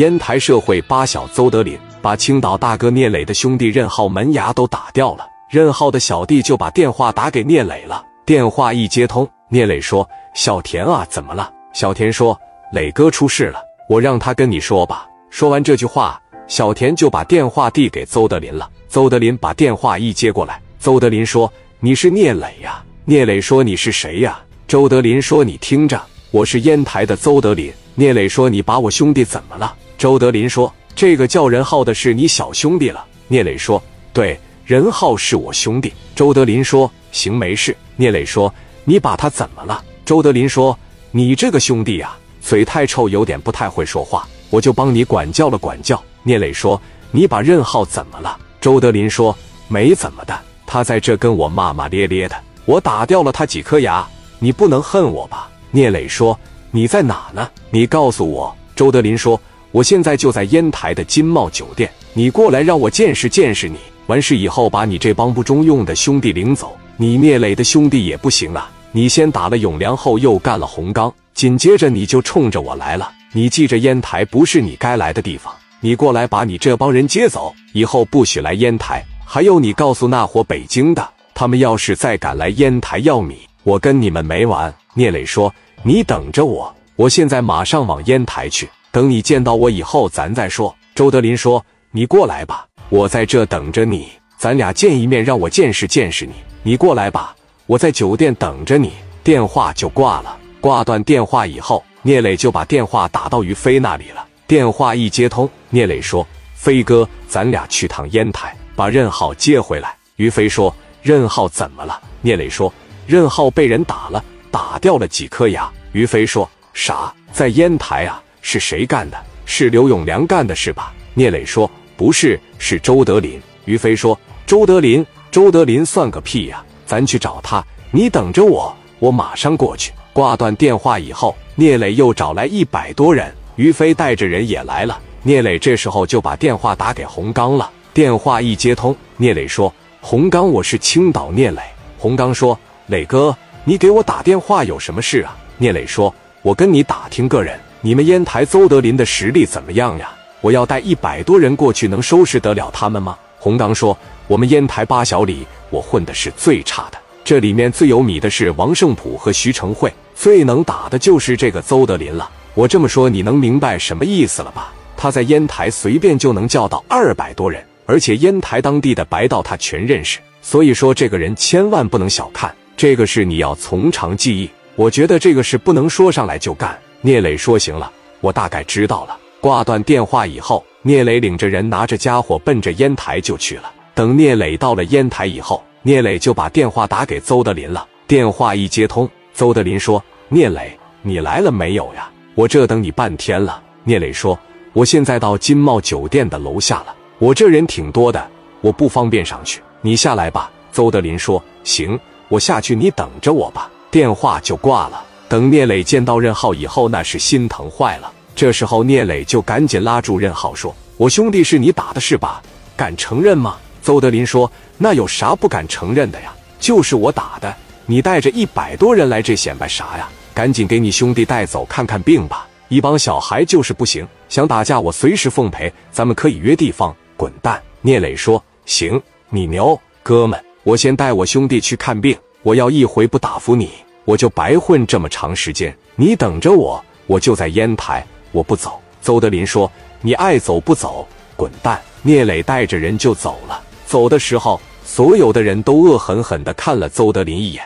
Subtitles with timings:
[0.00, 5.26] 烟台社会八小邹德林把青岛大哥聂磊的兄弟任浩门牙都打掉了。
[5.50, 8.02] 任浩的小弟就把电话打给聂磊了。
[8.24, 12.34] 电话一接通，聂磊说：“小田啊，怎么了？”小田说
[12.72, 13.60] ：“磊哥出事了，
[13.90, 18.70] 我让他跟你说吧。”说完这句话，小田就把电话递给邹德林了。
[18.88, 33.82] 邹德林把电话一接过来，邹德林说：“你是聂磊呀？”聂磊说：“你是谁呀？”周德林说：“你听着，我是烟台的邹德林。”聂磊说：“你把我兄弟怎么了？”周德林说：“这个叫任浩的是你小兄弟了。”聂磊说
[34.14, 38.50] ：“对，任浩是我兄弟。”周德林说：“行，没事。”聂磊说
[38.84, 40.76] ：“你把他怎么了？”周德林说
[41.12, 46.80] ：“你这个兄弟呀，嘴太臭，有点不太会说话，我就帮你管教了管教。”聂磊说
[47.12, 49.36] ：“你把任浩怎么了？”周德林说
[49.68, 50.34] ：“没怎么的，
[50.66, 54.08] 他在这跟我骂骂咧咧的，我打掉了他几颗牙。”
[54.40, 55.50] 你不能恨我吧？
[55.70, 56.40] 聂磊说
[56.72, 57.46] ：“你在哪呢？
[57.68, 59.38] 你告诉我。”周德林说
[59.72, 63.78] ：“我现在就在烟台的金茂酒店，你过来让我见识见识你。
[64.06, 66.76] 完事以后，把你这帮不中用的兄弟领走。
[66.96, 68.68] 你聂磊的兄弟也不行啊！
[68.90, 73.10] 你先打了永良，后又干了洪刚，紧接着你就冲着我来了。
[73.32, 75.54] 你记着，烟台不是你该来的地方。
[75.80, 79.02] 你过来把你这帮人接走，以后不许来烟台。
[79.24, 84.74] 还有，你告诉那伙北京的，他们要是再敢来烟台要米。”我跟你们没完！
[84.94, 88.68] 聂磊说：“你等着我，我现在马上往烟台去。
[88.92, 96.32] 等你见到我以后，咱再说。”周德林说：“你过来吧，我在这等着你，咱俩见一面，让我见识见识你。
[96.62, 97.34] 你过来吧，
[97.66, 100.36] 我在酒店等着你。”电话就挂了。
[100.60, 104.26] 挂断电话以后，聂磊就把电话打到于飞那里了。
[104.46, 112.72] 电话一接通，聂磊说：“飞哥，咱俩去趟烟台，把任浩接回来。”于飞说：“任浩怎么了？”聂磊说。
[113.06, 115.68] 任浩被人打了，打掉了几颗牙。
[115.92, 117.12] 于飞说：“啥？
[117.32, 118.22] 在烟台啊？
[118.42, 119.16] 是谁干的？
[119.44, 126.64] 是刘永良干的，是吧？”聂磊说：“不是，是周德林。”于飞说：“周德林，周德林算个屁呀！
[126.86, 135.00] 咱去找他，你等着我，我马上过去。”挂断电话以后，聂磊又找来一百多人，于飞带着人也来了。
[135.22, 137.70] 聂磊这时候就把电话打给洪刚了。
[137.94, 141.60] 电话一接通，聂磊说：“洪刚，我是青岛聂磊。”
[141.98, 142.58] 洪刚说。
[142.86, 145.36] 磊哥，你给我打电话有什么事啊？
[145.58, 146.12] 聂磊说
[146.42, 150.10] ：“我跟你打听个人，你们烟台邹德林的实力怎么样呀？
[150.42, 153.96] 我要带一百多人过去，能收拾得了他们吗？”洪刚说
[154.28, 162.30] ：“我们烟台八小里，我混的是最差的，这里面最有米的是王胜普和徐成慧，最能打的就是这个邹德林了。
[162.52, 164.74] 我这么说，你能明白什么意思了吧？
[164.94, 176.78] 他在烟台随便就能叫到二百多人，而且烟台当地的白道他全认识，所以说这个人千万不能小看。”这个事你要从长计议，我觉得这个事不能说上来就干。
[177.02, 177.90] 聂磊说：“行了，
[178.20, 183.72] 我大概知道了。”挂断电话以后，聂磊领着人拿着家伙奔着烟台就去了。
[183.94, 187.86] 等聂磊到了烟台以后，聂磊就把电话打给邹德林了。
[188.06, 192.10] 电话一接通，邹德林说：“聂磊，你来了没有呀？
[192.34, 194.38] 我这等你半天了。”聂磊说
[194.74, 198.22] ：“我现在到金茂酒店的楼下了，我这人挺多的，
[198.60, 203.70] 我不方便上去，你下来吧。”邹德林说：“行。”我下去，你等着我吧。
[203.90, 205.02] 电话就挂了。
[205.30, 208.12] 等聂磊见到任浩以后，那是心疼坏了。
[208.34, 212.42] 这时候，聂磊就赶紧拉住任浩说：“我兄弟是你打的，是吧？
[212.76, 216.34] 敢承认吗？”邹德林说：“那有啥不敢承认的呀？
[216.58, 217.54] 就是我打的。
[217.86, 220.08] 你带着一百多人来这显摆啥呀？
[220.34, 222.48] 赶紧给你兄弟带走看看病吧。
[222.68, 225.72] 一帮小孩就是不行，想打架我随时奉陪。
[225.92, 233.70] 咱们可以约地方滚蛋。”聂磊说：“行，你牛，哥们。”我先带我兄弟去看病，我要一回不打服你，
[234.04, 235.74] 我就白混这么长时间。
[235.96, 238.80] 你等着我，我就在烟台，我不走。
[239.02, 239.70] 邹德林说
[240.02, 241.06] ：“你爱走不走，
[241.36, 243.62] 滚蛋！”聂磊带着人就走了。
[243.86, 247.62] 走的时候，所有的人都恶狠狠地看了邹德林一眼。